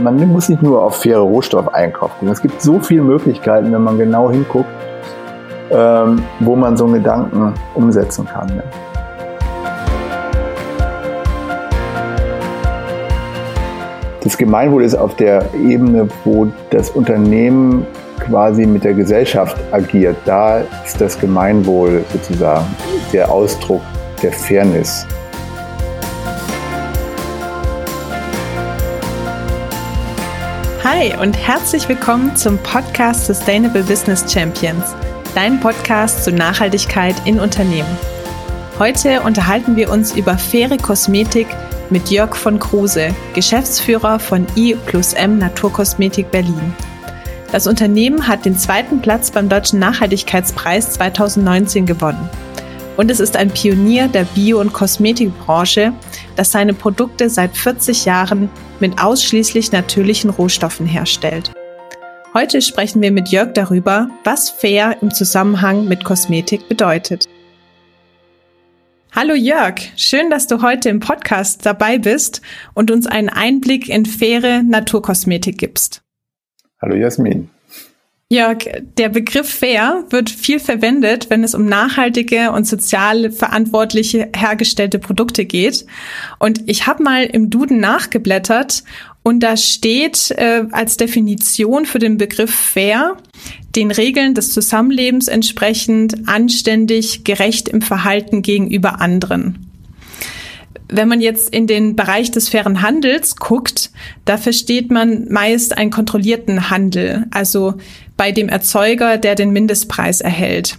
[0.00, 2.28] man muss nicht nur auf faire Rohstoffeinkauf gucken.
[2.28, 4.68] Es gibt so viele Möglichkeiten, wenn man genau hinguckt,
[5.70, 8.46] ähm, wo man so einen Gedanken umsetzen kann.
[8.48, 8.62] Ne?
[14.22, 17.86] Das Gemeinwohl ist auf der Ebene, wo das Unternehmen
[18.18, 20.16] quasi mit der Gesellschaft agiert.
[20.26, 22.66] Da ist das Gemeinwohl sozusagen
[23.12, 23.80] der Ausdruck
[24.22, 25.06] der Fairness.
[31.00, 34.84] Hi und herzlich willkommen zum Podcast Sustainable Business Champions,
[35.34, 37.88] dein Podcast zur Nachhaltigkeit in Unternehmen.
[38.78, 41.46] Heute unterhalten wir uns über faire Kosmetik
[41.88, 46.74] mit Jörg von Kruse, Geschäftsführer von I plus M Naturkosmetik Berlin.
[47.50, 52.28] Das Unternehmen hat den zweiten Platz beim Deutschen Nachhaltigkeitspreis 2019 gewonnen.
[52.98, 55.94] Und es ist ein Pionier der Bio- und Kosmetikbranche,
[56.36, 58.48] das seine Produkte seit 40 Jahren
[58.80, 61.52] mit ausschließlich natürlichen Rohstoffen herstellt.
[62.32, 67.28] Heute sprechen wir mit Jörg darüber, was fair im Zusammenhang mit Kosmetik bedeutet.
[69.12, 72.42] Hallo Jörg, schön, dass du heute im Podcast dabei bist
[72.74, 76.02] und uns einen Einblick in faire Naturkosmetik gibst.
[76.80, 77.50] Hallo Jasmin.
[78.32, 78.58] Jörg,
[78.96, 85.44] der Begriff fair wird viel verwendet, wenn es um nachhaltige und sozial verantwortliche hergestellte Produkte
[85.44, 85.84] geht.
[86.38, 88.84] Und ich habe mal im Duden nachgeblättert
[89.24, 93.16] und da steht äh, als Definition für den Begriff fair,
[93.74, 99.69] den Regeln des Zusammenlebens entsprechend anständig, gerecht im Verhalten gegenüber anderen.
[100.92, 103.90] Wenn man jetzt in den Bereich des fairen Handels guckt,
[104.24, 107.74] da versteht man meist einen kontrollierten Handel, also
[108.16, 110.78] bei dem Erzeuger, der den Mindestpreis erhält.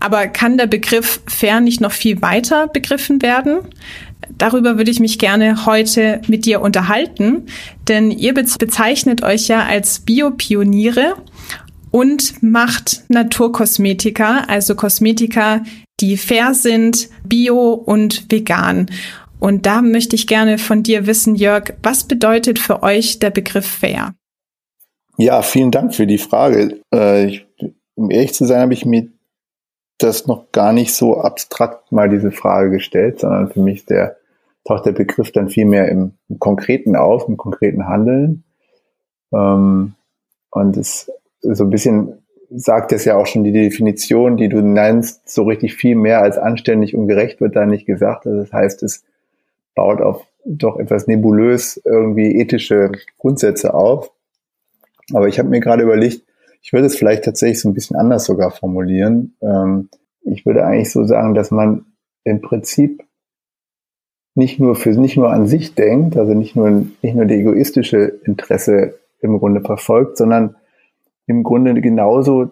[0.00, 3.58] Aber kann der Begriff fair nicht noch viel weiter begriffen werden?
[4.36, 7.46] Darüber würde ich mich gerne heute mit dir unterhalten,
[7.88, 11.14] denn ihr bezeichnet euch ja als Biopioniere
[11.90, 15.62] und macht Naturkosmetika, also Kosmetika,
[16.00, 18.86] die fair sind, bio und vegan.
[19.40, 23.66] Und da möchte ich gerne von dir wissen, Jörg, was bedeutet für euch der Begriff
[23.66, 24.14] fair?
[25.16, 26.80] Ja, vielen Dank für die Frage.
[26.94, 27.46] Äh, ich,
[27.94, 29.08] um ehrlich zu sein, habe ich mir
[29.98, 34.16] das noch gar nicht so abstrakt mal diese Frage gestellt, sondern für mich der,
[34.64, 38.44] taucht der Begriff dann viel mehr im, im Konkreten auf, im konkreten Handeln.
[39.32, 39.94] Ähm,
[40.50, 41.10] und es
[41.40, 45.74] so ein bisschen sagt es ja auch schon die Definition, die du nennst, so richtig
[45.74, 48.26] viel mehr als anständig und gerecht wird da nicht gesagt.
[48.26, 49.04] Also das heißt, es
[49.74, 54.10] baut auf doch etwas nebulös irgendwie ethische Grundsätze auf.
[55.12, 56.22] Aber ich habe mir gerade überlegt,
[56.62, 59.36] ich würde es vielleicht tatsächlich so ein bisschen anders sogar formulieren.
[59.42, 59.88] Ähm,
[60.22, 61.86] ich würde eigentlich so sagen, dass man
[62.24, 63.02] im Prinzip
[64.34, 68.20] nicht nur für nicht nur an sich denkt, also nicht nur nicht nur die egoistische
[68.24, 70.56] Interesse im Grunde verfolgt, sondern
[71.28, 72.50] im Grunde genauso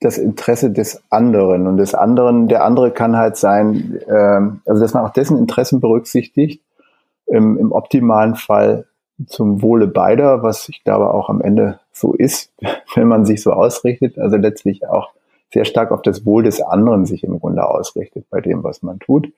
[0.00, 4.92] das Interesse des anderen und des anderen, der andere kann halt sein, ähm, also dass
[4.92, 6.62] man auch dessen Interessen berücksichtigt,
[7.26, 8.86] im, im optimalen Fall
[9.26, 12.52] zum Wohle beider, was ich glaube auch am Ende so ist,
[12.94, 15.10] wenn man sich so ausrichtet, also letztlich auch
[15.52, 18.98] sehr stark auf das Wohl des anderen sich im Grunde ausrichtet bei dem, was man
[18.98, 19.32] tut.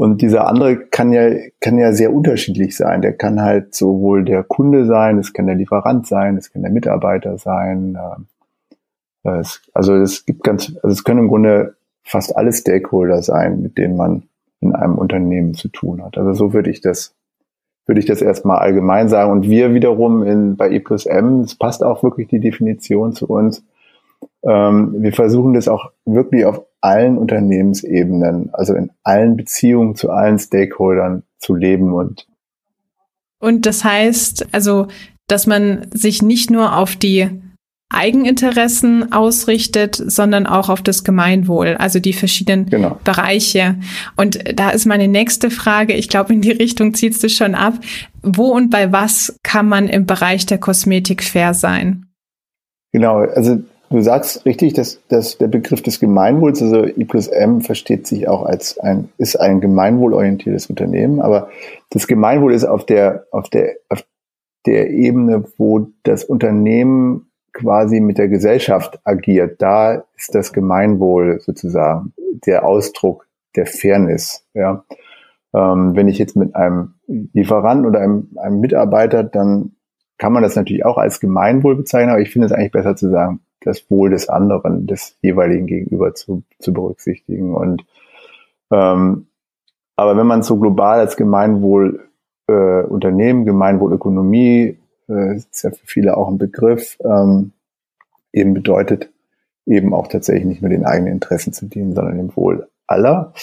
[0.00, 1.28] Und dieser andere kann ja,
[1.60, 3.02] kann ja sehr unterschiedlich sein.
[3.02, 6.70] Der kann halt sowohl der Kunde sein, es kann der Lieferant sein, es kann der
[6.70, 7.98] Mitarbeiter sein.
[8.00, 13.60] Ähm, es, also es gibt ganz, also es können im Grunde fast alle Stakeholder sein,
[13.60, 14.22] mit denen man
[14.62, 16.16] in einem Unternehmen zu tun hat.
[16.16, 17.14] Also so würde ich das,
[17.84, 19.30] würde ich das erstmal allgemein sagen.
[19.30, 23.26] Und wir wiederum in, bei E plus M, es passt auch wirklich die Definition zu
[23.26, 23.62] uns.
[24.44, 30.38] Ähm, wir versuchen das auch wirklich auf allen Unternehmensebenen, also in allen Beziehungen zu allen
[30.38, 32.26] Stakeholdern zu leben und
[33.40, 34.88] und das heißt, also,
[35.26, 37.30] dass man sich nicht nur auf die
[37.92, 43.00] Eigeninteressen ausrichtet, sondern auch auf das Gemeinwohl, also die verschiedenen genau.
[43.02, 43.76] Bereiche.
[44.16, 47.74] Und da ist meine nächste Frage, ich glaube, in die Richtung ziehst du schon ab.
[48.22, 52.06] Wo und bei was kann man im Bereich der Kosmetik fair sein?
[52.92, 53.60] Genau, also
[53.92, 58.28] Du sagst richtig, dass, dass der Begriff des Gemeinwohls, also I plus M, versteht sich
[58.28, 61.48] auch als ein, ist ein gemeinwohlorientiertes Unternehmen, aber
[61.90, 64.04] das Gemeinwohl ist auf der, auf der, auf
[64.64, 69.60] der Ebene, wo das Unternehmen quasi mit der Gesellschaft agiert.
[69.60, 72.12] Da ist das Gemeinwohl sozusagen
[72.46, 73.26] der Ausdruck
[73.56, 74.84] der Fairness, ja.
[75.52, 79.72] Ähm, wenn ich jetzt mit einem Lieferanten oder einem, einem Mitarbeiter, dann
[80.16, 83.10] kann man das natürlich auch als Gemeinwohl bezeichnen, aber ich finde es eigentlich besser zu
[83.10, 87.54] sagen, das Wohl des anderen, des jeweiligen Gegenüber zu, zu berücksichtigen.
[87.54, 87.84] Und
[88.70, 89.26] ähm,
[89.96, 92.08] aber wenn man so global als Gemeinwohl
[92.48, 94.78] äh, Unternehmen, Gemeinwohlökonomie,
[95.08, 97.52] äh, ist ja für viele auch ein Begriff, ähm,
[98.32, 99.10] eben bedeutet,
[99.66, 103.34] eben auch tatsächlich nicht nur den eigenen Interessen zu dienen, sondern dem Wohl aller.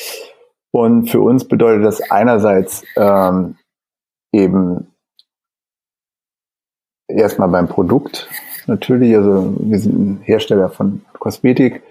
[0.72, 3.56] Und für uns bedeutet das einerseits ähm,
[4.34, 4.88] eben
[7.08, 8.30] erstmal beim Produkt
[8.68, 11.84] natürlich, also wir sind ein Hersteller von Kosmetik,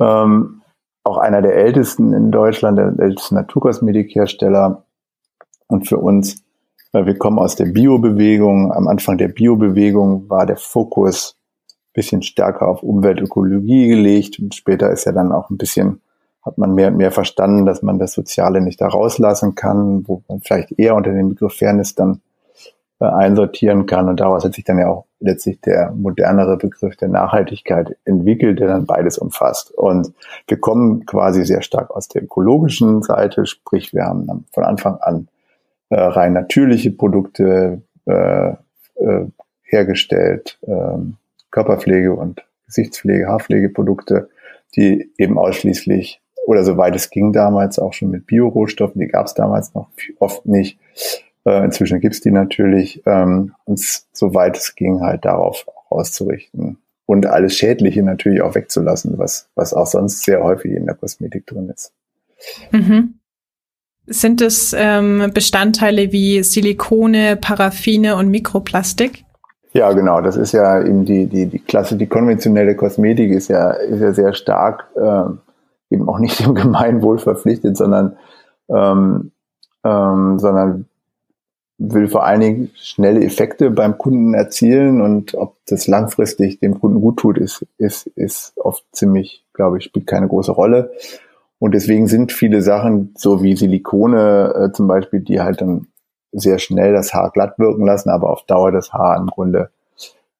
[0.00, 0.62] ähm,
[1.04, 4.84] auch einer der ältesten in Deutschland, der älteste Naturkosmetikhersteller.
[5.66, 6.42] Und für uns,
[6.92, 8.72] äh, wir kommen aus der Biobewegung.
[8.72, 11.38] Am Anfang der Biobewegung war der Fokus
[11.98, 16.00] bisschen stärker auf Umweltökologie gelegt und später ist ja dann auch ein bisschen,
[16.44, 20.22] hat man mehr und mehr verstanden, dass man das Soziale nicht da rauslassen kann, wo
[20.28, 22.20] man vielleicht eher unter dem Begriff Fairness dann
[23.00, 27.08] äh, einsortieren kann und daraus hat sich dann ja auch letztlich der modernere Begriff der
[27.08, 29.72] Nachhaltigkeit entwickelt, der dann beides umfasst.
[29.72, 30.12] Und
[30.46, 35.28] wir kommen quasi sehr stark aus der ökologischen Seite, sprich wir haben von Anfang an
[35.90, 39.26] äh, rein natürliche Produkte äh, äh,
[39.62, 41.16] hergestellt, ähm,
[41.50, 44.28] Körperpflege und Gesichtspflege, Haarpflegeprodukte,
[44.76, 49.34] die eben ausschließlich oder soweit es ging damals auch schon mit Biorohstoffen, die gab es
[49.34, 50.78] damals noch oft nicht.
[51.44, 57.56] Äh, inzwischen gibt's die natürlich, ähm, uns soweit es ging halt darauf auszurichten und alles
[57.56, 61.92] Schädliche natürlich auch wegzulassen, was, was auch sonst sehr häufig in der Kosmetik drin ist.
[62.70, 63.14] Mhm.
[64.06, 69.24] Sind es ähm, Bestandteile wie Silikone, Paraffine und Mikroplastik?
[69.72, 70.20] Ja, genau.
[70.20, 74.12] Das ist ja eben die, die, die Klasse, die konventionelle Kosmetik ist ja, ist ja
[74.12, 75.24] sehr stark äh,
[75.90, 78.16] eben auch nicht dem Gemeinwohl verpflichtet, sondern,
[78.68, 79.32] ähm,
[79.84, 80.87] ähm, sondern
[81.78, 87.00] will vor allen Dingen schnelle Effekte beim Kunden erzielen und ob das langfristig dem Kunden
[87.00, 90.90] gut tut, ist, ist, ist oft ziemlich, glaube ich, spielt keine große Rolle.
[91.60, 95.86] Und deswegen sind viele Sachen, so wie Silikone äh, zum Beispiel, die halt dann
[96.32, 99.70] sehr schnell das Haar glatt wirken lassen, aber auf Dauer das Haar im Grunde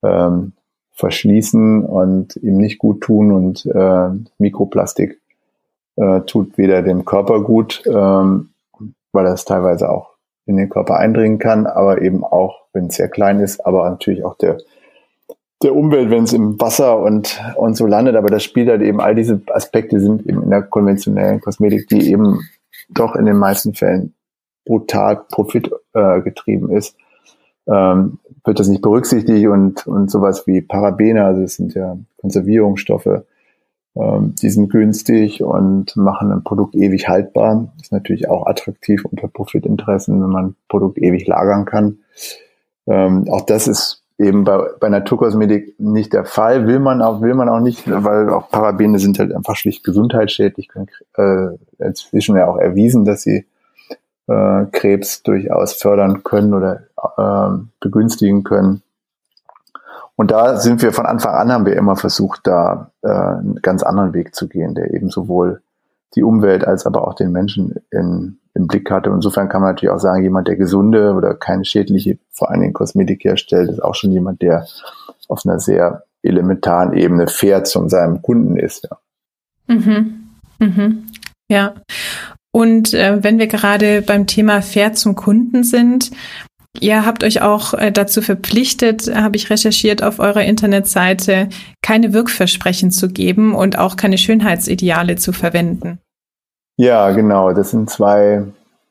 [0.02, 0.52] ähm,
[0.93, 5.20] verschließen und ihm nicht gut tun und äh, Mikroplastik
[5.96, 8.50] äh, tut weder dem Körper gut, ähm,
[9.12, 10.18] weil das teilweise auch
[10.48, 14.24] in den Körper eindringen kann, aber eben auch, wenn es sehr klein ist, aber natürlich
[14.24, 14.58] auch der
[15.62, 19.00] der Umwelt, wenn es im Wasser und, und so landet, aber das spielt halt eben,
[19.00, 22.40] all diese Aspekte sind eben in der konventionellen Kosmetik, die eben
[22.88, 24.14] doch in den meisten Fällen
[24.64, 26.96] brutal profitgetrieben äh, ist,
[27.66, 33.22] ähm, wird das nicht berücksichtigt und, und sowas wie Parabene, also es sind ja Konservierungsstoffe,
[34.00, 37.72] die sind günstig und machen ein Produkt ewig haltbar.
[37.80, 41.98] Ist natürlich auch attraktiv unter Profitinteressen, wenn man ein Produkt ewig lagern kann.
[42.86, 47.34] Ähm, auch das ist eben bei, bei Naturkosmetik nicht der Fall, will man auch, will
[47.34, 52.48] man auch nicht, weil auch Parabene sind halt einfach schlicht gesundheitsschädlich, können äh, inzwischen ja
[52.48, 53.46] auch erwiesen, dass sie
[54.26, 56.82] äh, Krebs durchaus fördern können oder
[57.16, 58.82] äh, begünstigen können.
[60.19, 63.85] Und da sind wir von Anfang an, haben wir immer versucht, da äh, einen ganz
[63.85, 65.62] anderen Weg zu gehen, der eben sowohl
[66.17, 69.11] die Umwelt als aber auch den Menschen in, im Blick hatte.
[69.11, 72.73] Insofern kann man natürlich auch sagen, jemand, der gesunde oder keine schädliche, vor allen Dingen
[72.73, 74.67] Kosmetik herstellt, ist auch schon jemand, der
[75.29, 78.89] auf einer sehr elementaren Ebene fair zu seinem Kunden ist.
[78.91, 78.98] Ja.
[79.72, 80.31] Mhm.
[80.58, 81.06] Mhm.
[81.48, 81.75] Ja.
[82.51, 86.10] Und äh, wenn wir gerade beim Thema fair zum Kunden sind,
[86.81, 91.49] ihr habt euch auch äh, dazu verpflichtet, habe ich recherchiert auf eurer Internetseite,
[91.82, 95.99] keine Wirkversprechen zu geben und auch keine Schönheitsideale zu verwenden.
[96.77, 97.53] Ja, genau.
[97.53, 98.44] Das sind zwei,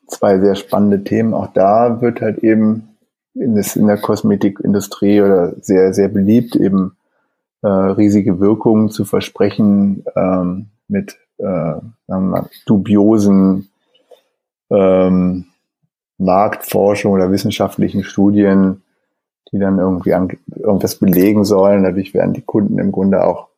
[0.06, 1.34] zwei sehr spannende Themen.
[1.34, 2.96] Auch da wird halt eben
[3.34, 6.96] in, das, in der Kosmetikindustrie oder sehr, sehr beliebt, eben
[7.62, 11.74] äh, riesige Wirkungen zu versprechen ähm, mit äh,
[12.06, 13.68] mal, dubiosen
[14.70, 15.46] ähm,
[16.18, 18.82] Marktforschung oder wissenschaftlichen Studien,
[19.52, 21.84] die dann irgendwie an, irgendwas belegen sollen.
[21.84, 23.48] Dadurch werden die Kunden im Grunde auch,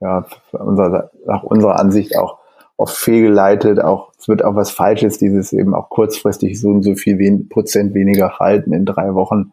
[0.00, 2.38] ja, unserer, nach unserer Ansicht auch
[2.76, 3.80] oft fehlgeleitet.
[3.80, 7.48] Auch, es wird auch was Falsches, dieses eben auch kurzfristig so und so viel wen,
[7.48, 9.52] Prozent weniger halten in drei Wochen.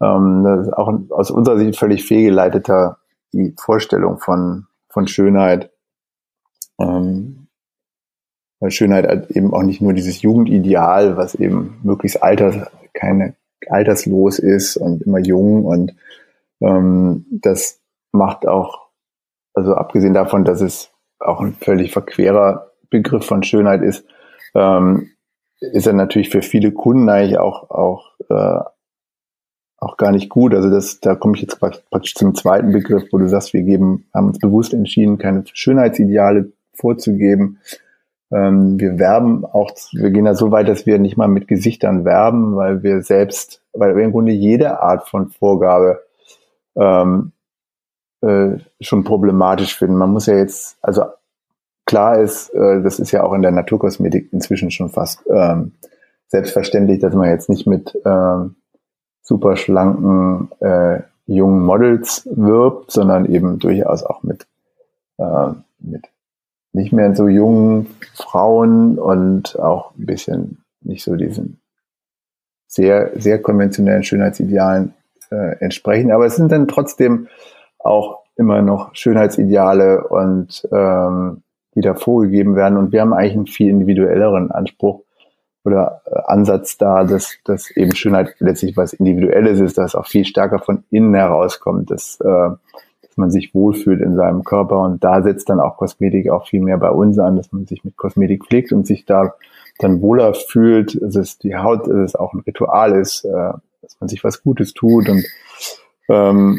[0.00, 2.98] Ähm, das ist auch aus unserer Sicht völlig fehlgeleiteter
[3.32, 5.70] die Vorstellung von, von Schönheit.
[6.78, 7.41] Ähm,
[8.62, 13.34] weil Schönheit halt eben auch nicht nur dieses Jugendideal, was eben möglichst alters, keine,
[13.68, 15.96] alterslos ist und immer jung und
[16.60, 17.80] ähm, das
[18.12, 18.86] macht auch,
[19.52, 24.04] also abgesehen davon, dass es auch ein völlig verquerer Begriff von Schönheit ist,
[24.54, 25.10] ähm,
[25.60, 28.60] ist er natürlich für viele Kunden eigentlich auch, auch, äh,
[29.78, 30.54] auch gar nicht gut.
[30.54, 34.06] Also das, da komme ich jetzt praktisch zum zweiten Begriff, wo du sagst, wir geben,
[34.14, 37.58] haben uns bewusst entschieden, keine Schönheitsideale vorzugeben,
[38.34, 42.56] wir werben auch, wir gehen da so weit, dass wir nicht mal mit Gesichtern werben,
[42.56, 46.02] weil wir selbst, weil wir im Grunde jede Art von Vorgabe
[46.74, 47.32] ähm,
[48.22, 49.96] äh, schon problematisch finden.
[49.96, 51.04] Man muss ja jetzt, also
[51.84, 55.72] klar ist, äh, das ist ja auch in der Naturkosmetik inzwischen schon fast ähm,
[56.28, 58.54] selbstverständlich, dass man jetzt nicht mit ähm,
[59.22, 64.46] super schlanken äh, jungen Models wirbt, sondern eben durchaus auch mit,
[65.18, 65.48] äh,
[65.80, 66.08] mit
[66.72, 71.60] nicht mehr so jungen Frauen und auch ein bisschen nicht so diesen
[72.66, 74.94] sehr, sehr konventionellen Schönheitsidealen
[75.30, 76.10] äh, entsprechen.
[76.10, 77.28] Aber es sind dann trotzdem
[77.78, 81.42] auch immer noch Schönheitsideale und ähm,
[81.74, 82.78] die da vorgegeben werden.
[82.78, 85.02] Und wir haben eigentlich einen viel individuelleren Anspruch
[85.64, 90.24] oder äh, Ansatz da, dass, dass eben Schönheit letztlich was Individuelles ist, dass auch viel
[90.24, 92.50] stärker von innen herauskommt, dass, äh,
[93.12, 96.62] dass man sich wohlfühlt in seinem Körper und da setzt dann auch Kosmetik auch viel
[96.62, 99.34] mehr bei uns an, dass man sich mit Kosmetik pflegt und sich da
[99.78, 103.52] dann wohler fühlt, dass es die Haut, dass es auch ein Ritual ist, äh,
[103.82, 105.26] dass man sich was Gutes tut und
[106.08, 106.58] ähm,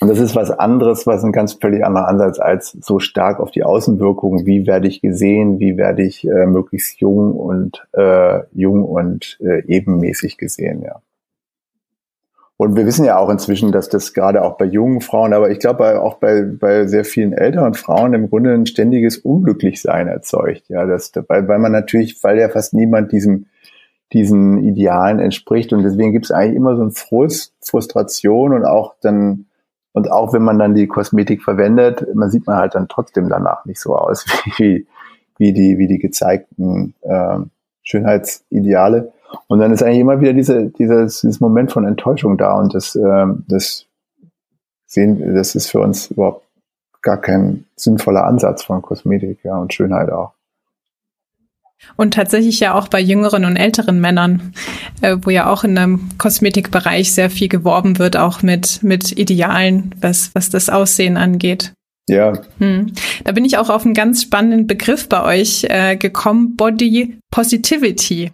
[0.00, 3.50] und das ist was anderes, was ein ganz völlig anderer Ansatz als so stark auf
[3.50, 4.44] die Außenwirkung.
[4.44, 5.58] Wie werde ich gesehen?
[5.58, 10.82] Wie werde ich äh, möglichst jung und äh, jung und äh, ebenmäßig gesehen?
[10.82, 11.00] Ja.
[12.58, 15.58] Und wir wissen ja auch inzwischen, dass das gerade auch bei jungen Frauen, aber ich
[15.58, 20.68] glaube auch bei, bei sehr vielen älteren Frauen im Grunde ein ständiges Unglücklichsein erzeugt.
[20.68, 23.46] Ja, das, weil, weil man natürlich, weil ja fast niemand diesem
[24.12, 28.94] diesen Idealen entspricht und deswegen gibt es eigentlich immer so ein Frust, Frustration und auch
[29.00, 29.46] dann
[29.92, 33.64] und auch wenn man dann die Kosmetik verwendet, man sieht man halt dann trotzdem danach
[33.64, 34.26] nicht so aus
[34.58, 34.86] wie,
[35.38, 37.38] wie die, wie die gezeigten äh,
[37.82, 39.12] Schönheitsideale.
[39.48, 42.96] Und dann ist eigentlich immer wieder diese, dieses, dieses Moment von Enttäuschung da und das,
[42.96, 43.86] äh, das
[44.86, 46.46] sehen, das ist für uns überhaupt
[47.02, 50.32] gar kein sinnvoller Ansatz von Kosmetik, ja, und Schönheit auch.
[51.96, 54.54] Und tatsächlich ja auch bei jüngeren und älteren Männern,
[55.02, 59.94] äh, wo ja auch in einem Kosmetikbereich sehr viel geworben wird, auch mit, mit Idealen,
[60.00, 61.72] was, was das Aussehen angeht.
[62.08, 62.40] Ja.
[62.58, 62.92] Hm.
[63.24, 68.32] Da bin ich auch auf einen ganz spannenden Begriff bei euch äh, gekommen, Body Positivity.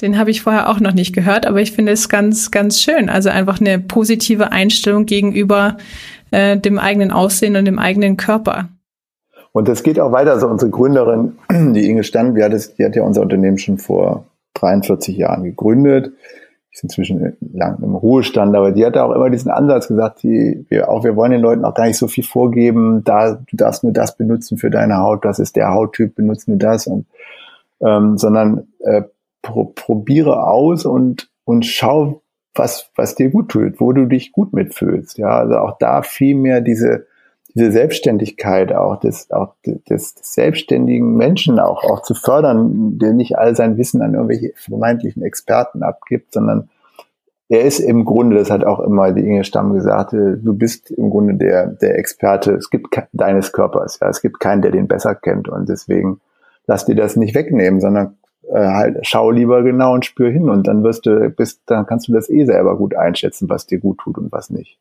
[0.00, 3.08] Den habe ich vorher auch noch nicht gehört, aber ich finde es ganz, ganz schön.
[3.08, 5.76] Also einfach eine positive Einstellung gegenüber
[6.30, 8.68] äh, dem eigenen Aussehen und dem eigenen Körper.
[9.52, 10.32] Und das geht auch weiter.
[10.32, 11.38] Also unsere Gründerin,
[11.74, 15.44] die Inge Stand, die hat, es, die hat ja unser Unternehmen schon vor 43 Jahren
[15.44, 16.04] gegründet.
[16.04, 20.88] Bin inzwischen lang im Ruhestand, aber die hat auch immer diesen Ansatz gesagt, die, wir,
[20.88, 23.92] auch wir wollen den Leuten auch gar nicht so viel vorgeben, da, du darfst nur
[23.92, 27.06] das benutzen für deine Haut, das ist der Hauttyp, benutze nur das und
[27.80, 29.02] ähm, sondern äh,
[29.48, 32.22] pro, probiere aus und, und schau,
[32.54, 35.18] was, was dir gut tut, wo du dich gut mitfühlst.
[35.18, 37.06] Ja, also auch da viel mehr diese,
[37.54, 43.38] diese Selbstständigkeit auch des, auch des, des selbstständigen Menschen auch, auch zu fördern, der nicht
[43.38, 46.68] all sein Wissen an irgendwelche vermeintlichen Experten abgibt, sondern
[47.48, 50.90] er ist im Grunde, das hat auch immer die Inge Stamm gesagt, äh, du bist
[50.90, 54.86] im Grunde der, der Experte, es gibt deines Körpers, ja, es gibt keinen, der den
[54.86, 55.48] besser kennt.
[55.48, 56.20] Und deswegen
[56.66, 58.17] lass dir das nicht wegnehmen, sondern
[58.52, 62.08] äh, halt schau lieber genau und spür hin und dann wirst du, bist, dann kannst
[62.08, 64.78] du das eh selber gut einschätzen, was dir gut tut und was nicht.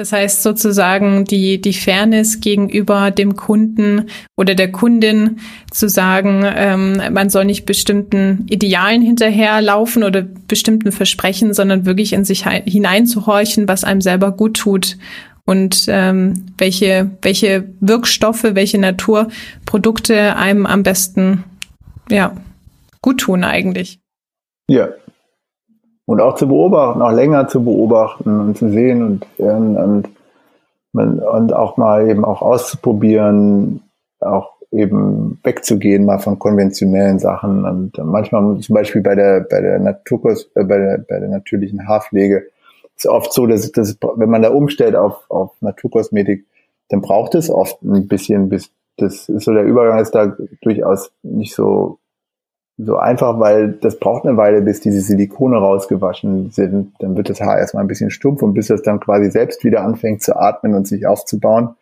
[0.00, 7.02] Das heißt sozusagen die, die Fairness gegenüber dem Kunden oder der Kundin zu sagen, ähm,
[7.12, 13.84] man soll nicht bestimmten Idealen hinterherlaufen oder bestimmten Versprechen, sondern wirklich in sich hineinzuhorchen, was
[13.84, 14.96] einem selber gut tut
[15.44, 21.44] und ähm, welche, welche Wirkstoffe, welche Naturprodukte einem am besten
[22.10, 22.32] ja,
[23.02, 24.00] gut tun eigentlich.
[24.68, 24.88] Ja,
[26.10, 30.08] und auch zu beobachten, auch länger zu beobachten und zu sehen und, und,
[30.92, 33.84] und, und auch mal eben auch auszuprobieren,
[34.18, 37.64] auch eben wegzugehen mal von konventionellen Sachen.
[37.64, 41.86] Und manchmal zum Beispiel bei der bei der Naturkurs äh, bei der bei der natürlichen
[41.86, 42.48] Haarpflege
[42.96, 46.44] ist oft so, dass, dass wenn man da umstellt auf auf Naturkosmetik,
[46.88, 51.12] dann braucht es oft ein bisschen bis das ist so der Übergang ist da durchaus
[51.22, 51.98] nicht so
[52.84, 56.94] so einfach, weil das braucht eine Weile, bis diese Silikone rausgewaschen sind.
[57.00, 59.82] Dann wird das Haar erstmal ein bisschen stumpf und bis es dann quasi selbst wieder
[59.82, 61.74] anfängt zu atmen und sich aufzubauen.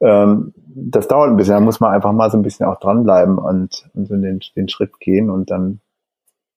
[0.00, 1.54] Ähm, das dauert ein bisschen.
[1.54, 4.68] Da muss man einfach mal so ein bisschen auch dranbleiben und, und so den, den
[4.68, 5.80] Schritt gehen und dann,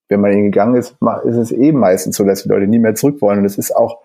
[0.07, 2.95] wenn man ihn gegangen ist, ist es eben meistens so, dass die Leute nie mehr
[2.95, 3.39] zurück wollen.
[3.39, 3.99] Und das ist auch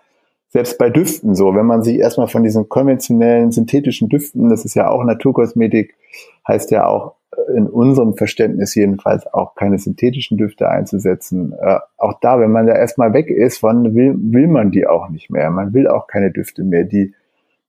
[0.51, 1.55] selbst bei Düften so.
[1.55, 5.95] Wenn man sich erstmal von diesen konventionellen synthetischen Düften, das ist ja auch Naturkosmetik,
[6.47, 7.15] heißt ja auch
[7.55, 11.53] in unserem Verständnis jedenfalls auch keine synthetischen Düfte einzusetzen.
[11.53, 15.09] Äh, auch da, wenn man da erstmal weg ist, wann will, will man die auch
[15.09, 15.49] nicht mehr.
[15.49, 17.13] Man will auch keine Düfte mehr, die,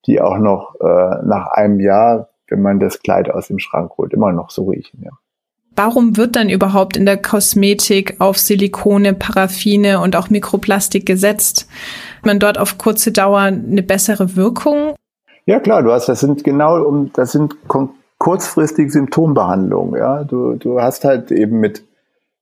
[0.06, 4.12] die auch noch äh, nach einem Jahr wenn man das Kleid aus dem Schrank holt,
[4.12, 5.10] immer noch so riechen, ja.
[5.74, 11.66] Warum wird dann überhaupt in der Kosmetik auf Silikone, Paraffine und auch Mikroplastik gesetzt?
[12.24, 14.94] Man dort auf kurze Dauer eine bessere Wirkung?
[15.46, 17.56] Ja klar, du hast, das sind genau, um, das sind
[18.18, 19.98] kurzfristige Symptombehandlungen.
[19.98, 21.84] Ja, du, du hast halt eben mit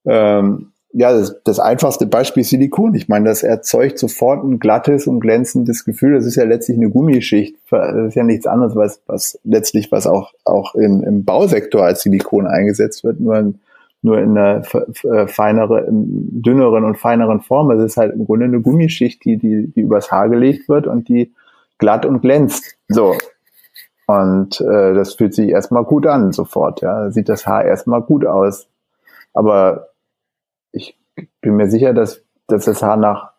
[0.05, 2.95] ähm, ja, das, das einfachste Beispiel ist Silikon.
[2.95, 6.15] Ich meine, das erzeugt sofort ein glattes und glänzendes Gefühl.
[6.15, 7.57] Das ist ja letztlich eine Gummischicht.
[7.71, 12.03] Das ist ja nichts anderes, was, was letztlich, was auch, auch in, im Bausektor als
[12.03, 13.61] Silikon eingesetzt wird, nur in,
[14.03, 14.63] nur in einer
[15.27, 17.71] feinere, dünneren und feineren Form.
[17.71, 21.09] Es ist halt im Grunde eine Gummischicht, die, die, die übers Haar gelegt wird und
[21.09, 21.35] die
[21.79, 22.77] glatt und glänzt.
[22.89, 23.15] So.
[24.07, 26.81] Und äh, das fühlt sich erstmal gut an, sofort.
[26.81, 28.69] Ja, sieht das Haar erstmal gut aus.
[29.35, 29.89] Aber
[30.73, 30.99] ich
[31.41, 33.33] bin mir sicher, dass, dass das Haar nach,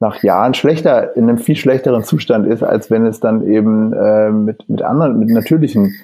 [0.00, 4.30] nach Jahren schlechter, in einem viel schlechteren Zustand ist, als wenn es dann eben äh,
[4.30, 5.94] mit, mit anderen, mit natürlichen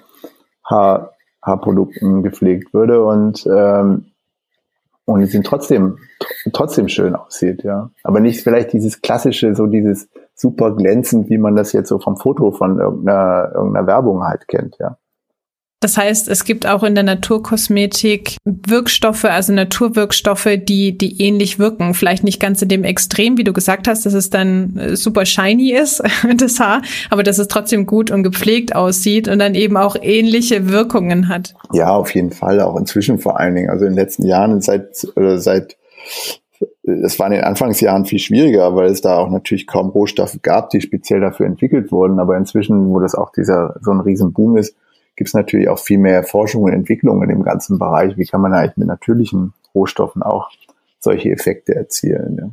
[0.65, 1.13] Haar,
[1.43, 4.13] Haarprodukten gepflegt würde und, ähm,
[5.05, 5.99] und es ihn trotzdem,
[6.53, 7.91] trotzdem schön aussieht, ja.
[8.05, 12.17] Aber nicht vielleicht dieses klassische, so dieses super glänzend, wie man das jetzt so vom
[12.17, 14.97] Foto von irgendeiner, irgendeiner Werbung halt kennt, ja.
[15.83, 21.95] Das heißt, es gibt auch in der Naturkosmetik Wirkstoffe, also Naturwirkstoffe, die, die ähnlich wirken.
[21.95, 25.27] Vielleicht nicht ganz in dem Extrem, wie du gesagt hast, dass es dann äh, super
[25.27, 26.01] shiny ist,
[26.37, 30.69] das Haar, aber dass es trotzdem gut und gepflegt aussieht und dann eben auch ähnliche
[30.69, 31.55] Wirkungen hat.
[31.73, 33.69] Ja, auf jeden Fall, auch inzwischen vor allen Dingen.
[33.69, 35.77] Also in den letzten Jahren, seit, oder seit,
[36.85, 40.71] es war in den Anfangsjahren viel schwieriger, weil es da auch natürlich kaum Rohstoffe gab,
[40.71, 42.21] die speziell dafür entwickelt wurden.
[42.21, 44.77] Aber inzwischen, wo das auch dieser, so ein Riesenboom ist,
[45.17, 48.17] gibt es natürlich auch viel mehr Forschung und Entwicklung in dem ganzen Bereich.
[48.17, 50.51] Wie kann man eigentlich mit natürlichen Rohstoffen auch
[50.99, 52.37] solche Effekte erzielen?
[52.41, 52.51] Ja.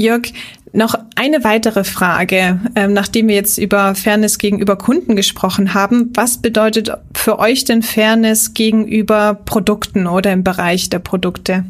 [0.00, 0.32] Jörg,
[0.72, 6.10] noch eine weitere Frage, ähm, nachdem wir jetzt über Fairness gegenüber Kunden gesprochen haben.
[6.14, 11.64] Was bedeutet für euch denn Fairness gegenüber Produkten oder im Bereich der Produkte?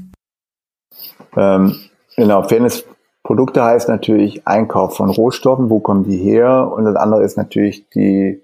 [1.37, 1.75] Ähm,
[2.17, 2.85] genau, Fairness
[3.25, 6.71] Produkte heißt natürlich Einkauf von Rohstoffen, wo kommen die her?
[6.73, 8.41] Und das andere ist natürlich die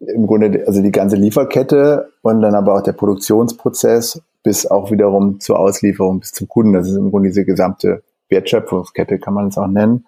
[0.00, 5.40] im Grunde also die ganze Lieferkette und dann aber auch der Produktionsprozess bis auch wiederum
[5.40, 6.72] zur Auslieferung bis zum Kunden.
[6.72, 10.06] Das ist im Grunde diese gesamte Wertschöpfungskette, kann man es auch nennen,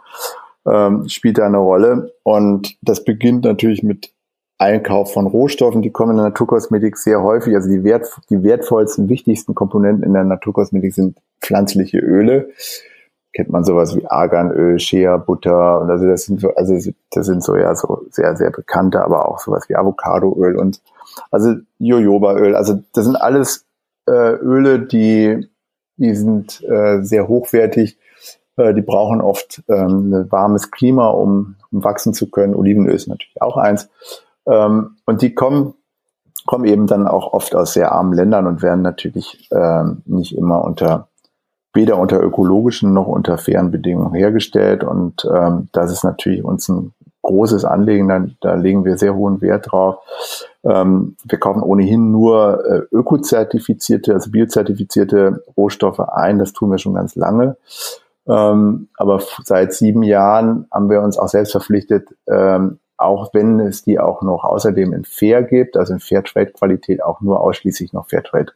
[0.66, 2.12] ähm, spielt da eine Rolle.
[2.22, 4.12] Und das beginnt natürlich mit
[4.58, 5.82] Einkauf von Rohstoffen.
[5.82, 7.54] Die kommen in der Naturkosmetik sehr häufig.
[7.54, 12.50] Also die, wert, die wertvollsten, wichtigsten Komponenten in der Naturkosmetik sind pflanzliche Öle
[13.32, 16.74] kennt man sowas wie Arganöl, Shea Butter und also das sind so, also
[17.10, 20.80] das sind so ja so sehr sehr bekannte, aber auch sowas wie Avocadoöl und
[21.30, 22.54] also Jojobaöl.
[22.54, 23.66] Also das sind alles
[24.06, 25.48] äh, Öle, die
[25.96, 27.98] die sind äh, sehr hochwertig.
[28.56, 32.54] Äh, die brauchen oft ähm, ein warmes Klima, um, um wachsen zu können.
[32.54, 33.90] Olivenöl ist natürlich auch eins.
[34.46, 35.74] Ähm, und die kommen
[36.46, 40.64] kommen eben dann auch oft aus sehr armen Ländern und werden natürlich ähm, nicht immer
[40.64, 41.08] unter
[41.78, 44.82] weder unter ökologischen noch unter fairen Bedingungen hergestellt.
[44.82, 48.08] Und ähm, das ist natürlich uns ein großes Anliegen.
[48.08, 49.98] Da, da legen wir sehr hohen Wert drauf.
[50.64, 56.40] Ähm, wir kaufen ohnehin nur äh, ökozertifizierte, also biozertifizierte Rohstoffe ein.
[56.40, 57.56] Das tun wir schon ganz lange.
[58.26, 63.84] Ähm, aber seit sieben Jahren haben wir uns auch selbst verpflichtet, ähm, auch wenn es
[63.84, 68.52] die auch noch außerdem in Fair gibt, also in Fairtrade-Qualität auch nur ausschließlich noch Fairtrade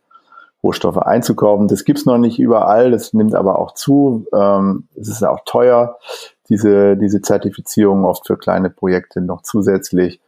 [0.63, 1.69] Rohstoffe einzukaufen.
[1.69, 4.27] Das gibt's noch nicht überall, das nimmt aber auch zu.
[4.33, 5.99] Ähm, es ist auch teuer,
[6.49, 10.21] diese, diese Zertifizierung oft für kleine Projekte noch zusätzlich.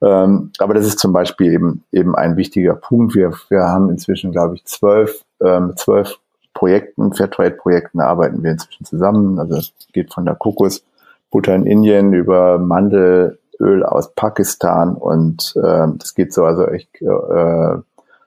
[0.00, 3.14] Ähm, aber das ist zum Beispiel eben, eben ein wichtiger Punkt.
[3.14, 6.18] Wir, wir haben inzwischen, glaube ich, zwölf, ähm, zwölf
[6.52, 9.38] Projekten, Fairtrade-Projekten arbeiten wir inzwischen zusammen.
[9.38, 16.14] Also es geht von der Kokosbutter in Indien über Mandelöl aus Pakistan und äh, das
[16.14, 17.76] geht so also echt äh,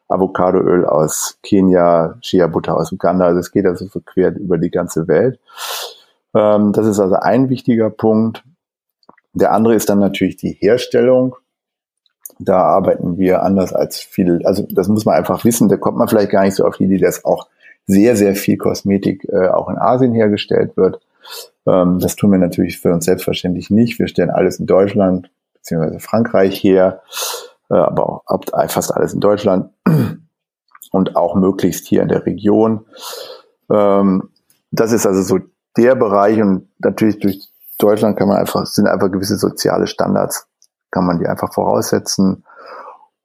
[0.08, 3.26] Avocadoöl aus Kenia, Shea Butter aus Uganda.
[3.26, 5.40] Also es geht also so quer über die ganze Welt.
[6.34, 8.44] Ähm, das ist also ein wichtiger Punkt.
[9.34, 11.36] Der andere ist dann natürlich die Herstellung.
[12.40, 16.08] Da arbeiten wir anders als viel, also das muss man einfach wissen, da kommt man
[16.08, 17.48] vielleicht gar nicht so auf die Idee, dass auch
[17.88, 21.00] sehr, sehr viel Kosmetik äh, auch in Asien hergestellt wird.
[21.66, 23.98] Ähm, das tun wir natürlich für uns selbstverständlich nicht.
[23.98, 27.02] Wir stellen alles in Deutschland beziehungsweise Frankreich her.
[27.70, 29.72] Äh, aber auch fast alles in Deutschland
[30.92, 32.86] und auch möglichst hier in der Region.
[33.70, 34.30] Ähm,
[34.72, 35.40] das ist also so
[35.78, 40.48] der Bereich und natürlich durch Deutschland kann man einfach, sind einfach gewisse soziale Standards,
[40.92, 42.44] kann man die einfach voraussetzen.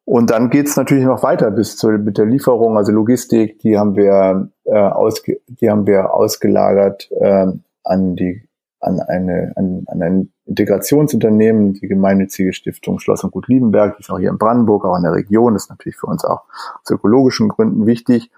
[0.04, 3.96] Und dann geht's natürlich noch weiter bis zu mit der Lieferung, also Logistik, die haben
[3.96, 7.46] wir äh, ausge, die haben wir ausgelagert äh,
[7.84, 8.48] an die
[8.82, 14.10] an, eine, an, an ein Integrationsunternehmen, die gemeinnützige Stiftung Schloss und Gut Liebenberg, die ist
[14.10, 16.42] auch hier in Brandenburg, auch in der Region, ist natürlich für uns auch
[16.82, 18.30] aus ökologischen Gründen wichtig.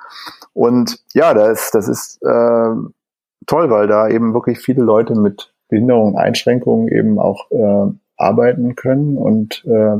[0.53, 2.75] Und ja, das, das ist äh,
[3.47, 9.17] toll, weil da eben wirklich viele Leute mit Behinderungen, Einschränkungen eben auch äh, arbeiten können
[9.17, 9.97] und äh,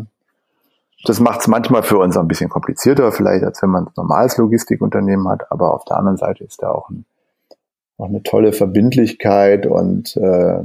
[1.07, 4.39] das macht es manchmal für uns ein bisschen komplizierter, vielleicht als wenn man ein normales
[4.39, 7.05] Logistikunternehmen hat, aber auf der anderen Seite ist da auch, ein,
[7.99, 10.65] auch eine tolle Verbindlichkeit und äh,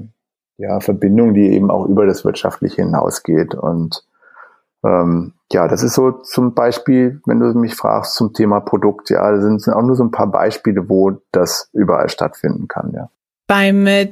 [0.58, 3.56] ja, Verbindung, die eben auch über das Wirtschaftliche hinausgeht.
[3.56, 4.04] Und
[4.84, 9.32] ähm, ja, das ist so zum Beispiel, wenn du mich fragst zum Thema Produkt, ja,
[9.32, 13.10] das sind auch nur so ein paar Beispiele, wo das überall stattfinden kann, ja
[13.50, 14.08] beim äh,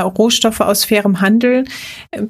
[0.00, 1.64] Rohstoffe aus fairem Handel.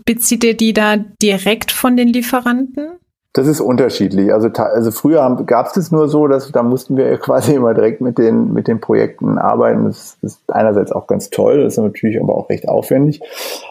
[0.04, 2.98] Bezieht ihr die da direkt von den Lieferanten?
[3.34, 4.30] Das ist unterschiedlich.
[4.30, 8.02] Also, also früher gab es das nur so, dass da mussten wir quasi immer direkt
[8.02, 9.86] mit den, mit den Projekten arbeiten.
[9.86, 13.22] Das, ist einerseits auch ganz toll, das ist natürlich aber auch recht aufwendig.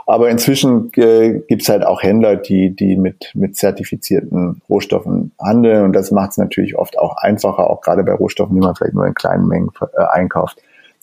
[0.08, 5.86] Aber inzwischen äh, gibt es halt auch Händler, die, die mit, mit zertifizierten Rohstoffen handeln.
[5.86, 8.96] Und das macht es natürlich oft auch einfacher, auch gerade bei Rohstoffen, die man vielleicht
[8.96, 10.58] nur in kleinen Mengen äh, einkauft,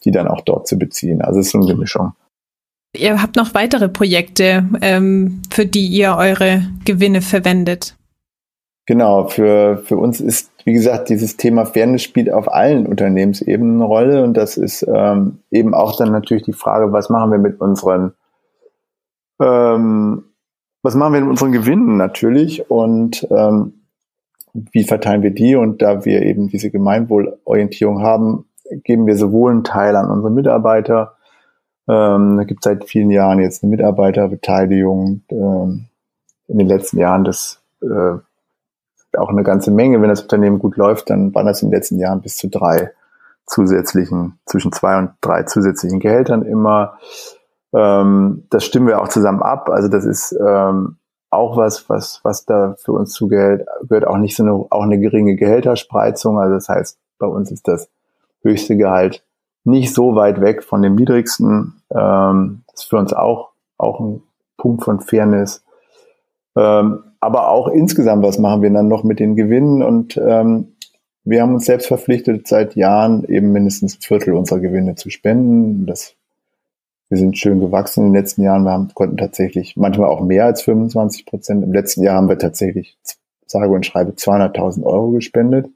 [0.05, 1.23] die dann auch dort zu beziehen.
[1.23, 2.13] Also es ist so eine Mischung.
[2.97, 7.98] Ihr habt noch weitere Projekte, ähm, für die ihr eure Gewinne verwendet.
[8.89, 13.85] Genau, für, für uns ist, wie gesagt, dieses Thema Fairness spielt auf allen Unternehmensebenen eine
[13.85, 17.61] Rolle und das ist ähm, eben auch dann natürlich die Frage, was machen wir mit
[17.61, 18.15] unseren,
[19.43, 20.25] ähm,
[20.83, 23.75] was machen wir mit unseren Gewinnen natürlich und ähm,
[24.55, 28.47] wie verteilen wir die und da wir eben diese Gemeinwohlorientierung haben,
[28.85, 31.19] geben wir sowohl einen Teil an unsere Mitarbeiter,
[31.91, 35.89] ähm, da gibt es seit vielen Jahren jetzt eine Mitarbeiterbeteiligung, ähm,
[36.47, 38.17] in den letzten Jahren das äh,
[39.17, 40.01] auch eine ganze Menge.
[40.01, 42.93] Wenn das Unternehmen gut läuft, dann waren das in den letzten Jahren bis zu drei
[43.47, 46.99] zusätzlichen, zwischen zwei und drei zusätzlichen Gehältern immer.
[47.73, 49.71] Ähm, das stimmen wir auch zusammen ab.
[49.71, 50.97] Also das ist ähm,
[51.31, 54.99] auch was, was, was da für uns zugehört, gehört auch nicht so eine, auch eine
[54.99, 56.39] geringe Gehälterspreizung.
[56.39, 57.89] Also das heißt, bei uns ist das
[58.43, 59.25] höchste Gehalt
[59.65, 61.83] nicht so weit weg von dem niedrigsten.
[61.91, 64.23] Ähm, das ist für uns auch, auch ein
[64.57, 65.63] Punkt von Fairness.
[66.57, 69.83] Ähm, aber auch insgesamt, was machen wir dann noch mit den Gewinnen?
[69.83, 70.75] Und ähm,
[71.25, 75.87] wir haben uns selbst verpflichtet, seit Jahren eben mindestens ein Viertel unserer Gewinne zu spenden.
[75.87, 76.15] Das,
[77.09, 78.63] wir sind schön gewachsen in den letzten Jahren.
[78.63, 81.65] Wir haben, konnten tatsächlich manchmal auch mehr als 25 Prozent.
[81.65, 82.97] Im letzten Jahr haben wir tatsächlich,
[83.47, 85.69] sage und schreibe, 200.000 Euro gespendet.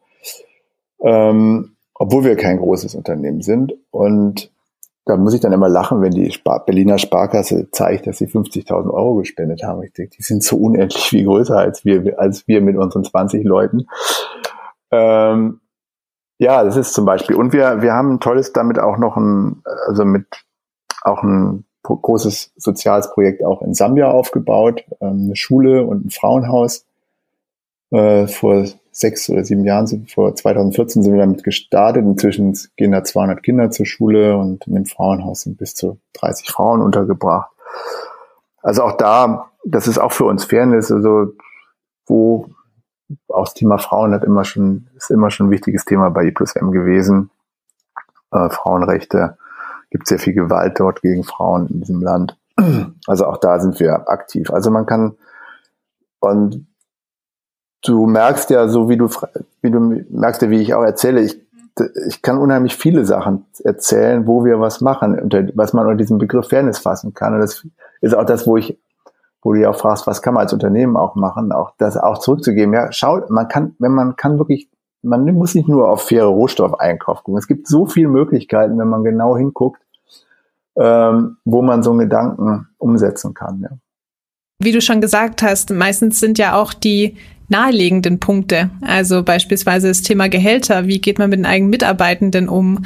[1.03, 3.75] Ähm, obwohl wir kein großes Unternehmen sind.
[3.91, 4.52] Und
[5.05, 8.91] da muss ich dann immer lachen, wenn die Spar Berliner Sparkasse zeigt, dass sie 50.000
[8.91, 9.83] Euro gespendet haben.
[9.83, 13.45] Ich denke, die sind so unendlich viel größer als wir, als wir mit unseren 20
[13.45, 13.87] Leuten.
[14.93, 15.61] Ähm,
[16.39, 17.37] ja, das ist zum Beispiel.
[17.37, 20.27] Und wir, wir haben ein tolles damit auch noch ein, also mit
[21.03, 26.87] auch ein großes soziales Projekt auch in Sambia aufgebaut, ähm, eine Schule und ein Frauenhaus.
[27.91, 32.05] Äh, vor sechs oder sieben Jahren, sind, vor 2014 sind wir damit gestartet.
[32.05, 36.51] Inzwischen gehen da 200 Kinder zur Schule und in dem Frauenhaus sind bis zu 30
[36.51, 37.51] Frauen untergebracht.
[38.63, 41.33] Also auch da, das ist auch für uns Fairness, also
[42.07, 42.51] wo
[43.29, 46.31] auch das Thema Frauen hat immer schon, ist immer schon ein wichtiges Thema bei I
[46.31, 47.31] plus M gewesen.
[48.31, 49.37] Äh, Frauenrechte,
[49.91, 52.37] gibt sehr viel Gewalt dort gegen Frauen in diesem Land.
[53.07, 54.51] Also auch da sind wir aktiv.
[54.51, 55.17] Also man kann,
[56.21, 56.67] und
[57.83, 59.09] du merkst ja so, wie du,
[59.61, 61.41] wie du merkst ja, wie ich auch erzähle, ich,
[62.07, 66.49] ich kann unheimlich viele Sachen erzählen, wo wir was machen, was man unter diesem Begriff
[66.49, 67.35] Fairness fassen kann.
[67.35, 67.67] Und das
[68.01, 68.79] ist auch das, wo ich,
[69.43, 72.19] wo du ja auch fragst, was kann man als Unternehmen auch machen, auch das auch
[72.19, 72.73] zurückzugeben.
[72.73, 74.69] Ja, schau, man kann, wenn man kann wirklich,
[75.03, 77.39] man muss nicht nur auf faire Rohstoffeinkauf gucken.
[77.39, 79.83] Es gibt so viele Möglichkeiten, wenn man genau hinguckt,
[80.77, 83.61] ähm, wo man so einen Gedanken umsetzen kann.
[83.63, 83.71] Ja.
[84.61, 87.17] Wie du schon gesagt hast, meistens sind ja auch die
[87.49, 88.71] naheliegenden Punkte.
[88.81, 90.87] Also beispielsweise das Thema Gehälter.
[90.87, 92.85] Wie geht man mit den eigenen Mitarbeitenden um?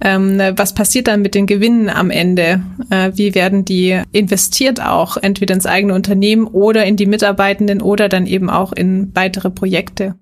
[0.00, 2.62] Ähm, was passiert dann mit den Gewinnen am Ende?
[2.90, 8.08] Äh, wie werden die investiert auch entweder ins eigene Unternehmen oder in die Mitarbeitenden oder
[8.08, 10.14] dann eben auch in weitere Projekte?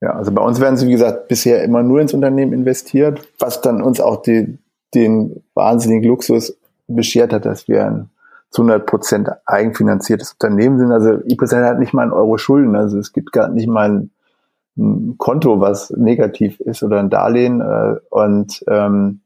[0.00, 3.60] Ja, also bei uns werden sie, wie gesagt, bisher immer nur ins Unternehmen investiert, was
[3.60, 4.58] dann uns auch die,
[4.94, 8.10] den wahnsinnigen Luxus beschert hat, dass wir ein
[8.52, 10.92] zu 100 Prozent eigenfinanziertes Unternehmen sind.
[10.92, 12.76] Also ePresent hat nicht mal einen Euro Schulden.
[12.76, 14.10] Also es gibt gar nicht mal ein,
[14.76, 17.62] ein Konto, was negativ ist oder ein Darlehen.
[17.62, 19.22] Äh, und ähm,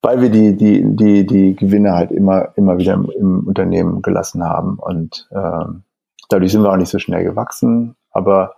[0.00, 4.42] weil wir die, die, die, die Gewinne halt immer, immer wieder im, im Unternehmen gelassen
[4.42, 4.78] haben.
[4.78, 5.82] Und ähm,
[6.30, 8.54] dadurch sind wir auch nicht so schnell gewachsen, aber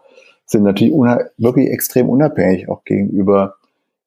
[0.46, 0.92] sind natürlich
[1.36, 3.56] wirklich extrem unabhängig auch gegenüber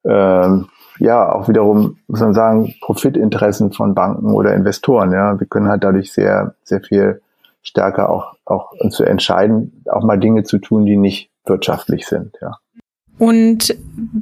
[0.04, 0.68] ähm,
[1.02, 5.12] ja auch wiederum, muss man sagen, Profitinteressen von Banken oder Investoren.
[5.12, 7.20] Ja, wir können halt dadurch sehr, sehr viel
[7.62, 12.36] stärker auch, auch uns zu entscheiden, auch mal Dinge zu tun, die nicht wirtschaftlich sind.
[12.40, 12.58] Ja.
[13.22, 13.76] Und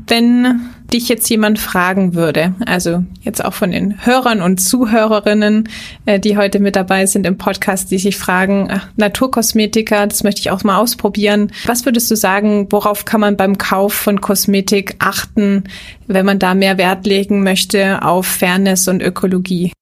[0.06, 0.60] wenn
[0.92, 5.70] dich jetzt jemand fragen würde, also jetzt auch von den Hörern und Zuhörerinnen,
[6.04, 10.42] äh, die heute mit dabei sind im Podcast, die sich fragen, ach, Naturkosmetika, das möchte
[10.42, 11.50] ich auch mal ausprobieren.
[11.64, 15.64] Was würdest du sagen, worauf kann man beim Kauf von Kosmetik achten,
[16.06, 19.72] wenn man da mehr Wert legen möchte auf Fairness und Ökologie?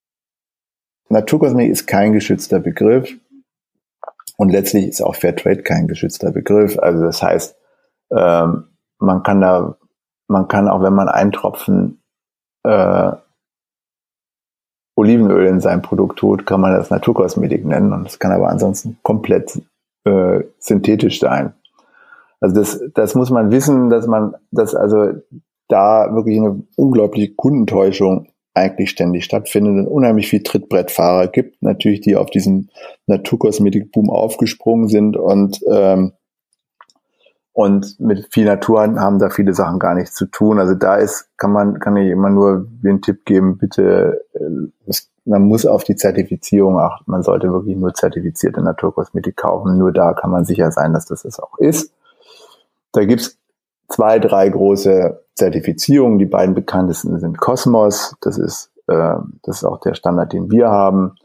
[1.09, 3.13] Naturkosmetik ist kein geschützter Begriff
[4.37, 6.79] und letztlich ist auch Fairtrade kein geschützter Begriff.
[6.79, 7.57] Also das heißt,
[8.17, 8.63] ähm,
[8.99, 9.77] man kann da,
[10.29, 12.03] man kann auch, wenn man einen Tropfen
[12.65, 13.13] äh,
[14.97, 18.99] Olivenöl in sein Produkt tut, kann man das Naturkosmetik nennen und das kann aber ansonsten
[19.03, 19.63] komplett
[20.05, 21.55] äh, synthetisch sein.
[22.41, 25.13] Also das, das muss man wissen, dass man, dass also
[25.69, 32.17] da wirklich eine unglaubliche Kundentäuschung eigentlich ständig stattfindet und unheimlich viel Trittbrettfahrer gibt, natürlich, die
[32.17, 32.71] auf diesen
[33.07, 36.13] Naturkosmetikboom aufgesprungen sind und ähm,
[37.59, 40.61] und mit viel Natur haben da viele Sachen gar nichts zu tun.
[40.61, 44.93] Also da ist, kann man, kann ich immer nur den Tipp geben, bitte, äh,
[45.25, 47.11] man muss auf die Zertifizierung achten.
[47.11, 49.77] Man sollte wirklich nur zertifizierte Naturkosmetik kaufen.
[49.77, 51.93] Nur da kann man sicher sein, dass das es auch ist.
[52.93, 53.37] Da gibt's
[53.89, 56.21] zwei, drei große Zertifizierungen.
[56.21, 58.15] Die beiden bekanntesten sind Cosmos.
[58.21, 61.17] Das ist, äh, das ist auch der Standard, den wir haben.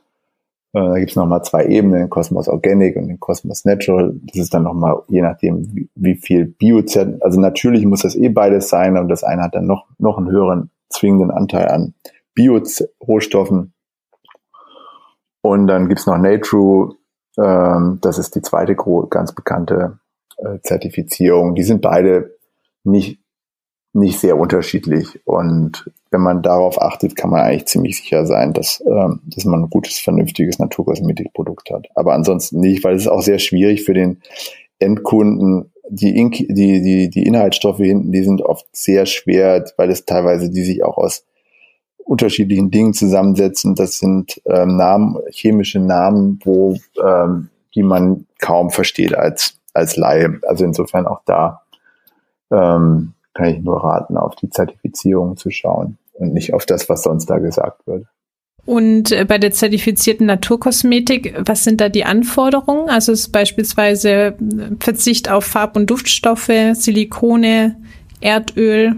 [0.73, 4.13] Äh, da gibt es nochmal zwei Ebenen, den Cosmos Organic und den Cosmos Natural.
[4.23, 8.29] Das ist dann nochmal, je nachdem, wie, wie viel Biozert, also natürlich muss das eh
[8.29, 11.93] beides sein, aber das eine hat dann noch, noch einen höheren zwingenden Anteil an
[12.33, 13.73] Bio-Rohstoffen.
[15.41, 16.93] Und dann gibt's noch Natru,
[17.37, 18.75] ähm, das ist die zweite
[19.09, 19.99] ganz bekannte
[20.37, 21.55] äh, Zertifizierung.
[21.55, 22.35] Die sind beide
[22.83, 23.23] nicht
[23.93, 25.21] nicht sehr unterschiedlich.
[25.25, 29.63] Und wenn man darauf achtet, kann man eigentlich ziemlich sicher sein, dass, ähm, dass man
[29.63, 31.87] ein gutes, vernünftiges Naturkosmetikprodukt hat.
[31.95, 34.21] Aber ansonsten nicht, weil es ist auch sehr schwierig für den
[34.77, 35.71] Endkunden.
[35.89, 40.63] Die, die, die, die Inhaltsstoffe hinten, die sind oft sehr schwer, weil es teilweise die
[40.63, 41.25] sich auch aus
[41.97, 43.73] unterschiedlichen Dingen zusammensetzen.
[43.75, 50.39] Das sind ähm, Namen, chemische Namen, wo ähm, die man kaum versteht als als Laie.
[50.47, 51.63] Also insofern auch da
[52.51, 57.03] ähm, kann ich nur raten, auf die Zertifizierung zu schauen und nicht auf das, was
[57.03, 58.05] sonst da gesagt wird.
[58.65, 62.89] Und äh, bei der zertifizierten Naturkosmetik, was sind da die Anforderungen?
[62.89, 64.33] Also ist beispielsweise äh,
[64.79, 67.75] Verzicht auf Farb- und Duftstoffe, Silikone,
[68.21, 68.97] Erdöl.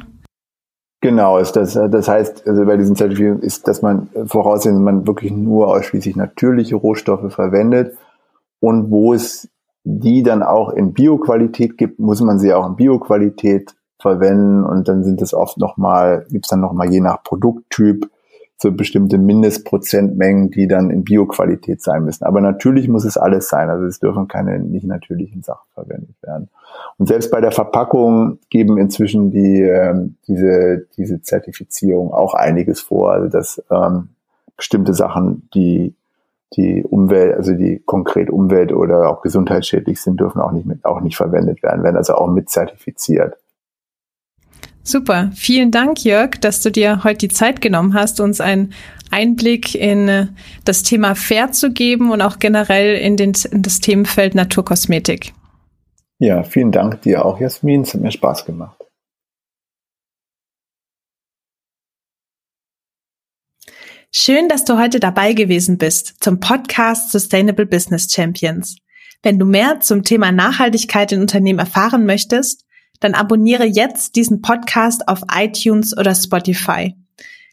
[1.02, 5.08] Genau, ist das, äh, das heißt, also bei diesen Zertifizierungen ist, dass man voraussetzt, man
[5.08, 7.98] wirklich nur ausschließlich natürliche Rohstoffe verwendet
[8.60, 9.50] und wo es
[9.84, 13.75] die dann auch in Bioqualität gibt, muss man sie auch in Bioqualität
[14.06, 18.08] verwenden und dann sind es oft nochmal, gibt es dann nochmal je nach Produkttyp
[18.58, 22.24] so bestimmte Mindestprozentmengen, die dann in Bioqualität sein müssen.
[22.24, 23.70] Aber natürlich muss es alles sein.
[23.70, 26.50] Also es dürfen keine nicht natürlichen Sachen verwendet werden.
[26.98, 33.12] Und selbst bei der Verpackung geben inzwischen die ähm, diese diese Zertifizierung auch einiges vor.
[33.12, 34.10] Also dass ähm,
[34.56, 35.96] bestimmte Sachen, die
[36.56, 41.02] die Umwelt, also die konkret Umwelt oder auch gesundheitsschädlich sind, dürfen auch nicht mit, auch
[41.02, 43.36] nicht verwendet werden, werden also auch mit zertifiziert.
[44.88, 45.32] Super.
[45.34, 48.72] Vielen Dank, Jörg, dass du dir heute die Zeit genommen hast, uns einen
[49.10, 50.28] Einblick in äh,
[50.64, 55.34] das Thema Fair zu geben und auch generell in, den, in das Themenfeld Naturkosmetik.
[56.20, 57.82] Ja, vielen Dank dir auch, Jasmin.
[57.82, 58.78] Es hat mir Spaß gemacht.
[64.12, 68.78] Schön, dass du heute dabei gewesen bist zum Podcast Sustainable Business Champions.
[69.24, 72.66] Wenn du mehr zum Thema Nachhaltigkeit in Unternehmen erfahren möchtest,
[73.06, 76.96] dann abonniere jetzt diesen Podcast auf iTunes oder Spotify.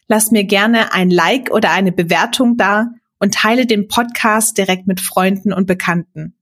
[0.07, 2.87] Lass mir gerne ein Like oder eine Bewertung da
[3.19, 6.33] und teile den Podcast direkt mit Freunden und Bekannten.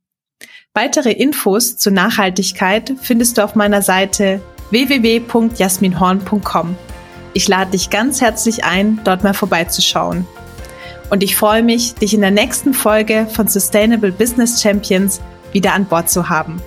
[0.73, 6.77] Weitere Infos zur Nachhaltigkeit findest du auf meiner Seite www.jasminhorn.com.
[7.33, 10.25] Ich lade dich ganz herzlich ein, dort mal vorbeizuschauen.
[11.09, 15.19] Und ich freue mich, dich in der nächsten Folge von Sustainable Business Champions
[15.51, 16.61] wieder an Bord zu haben.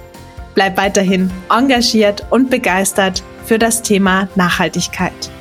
[0.55, 5.34] Bleib weiterhin engagiert und begeistert für das Thema Nachhaltigkeit.